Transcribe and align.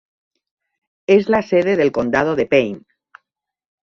Es 1.07 1.29
la 1.29 1.43
sede 1.43 1.75
del 1.75 1.91
condado 1.91 2.35
de 2.35 2.47
Payne. 2.47 2.81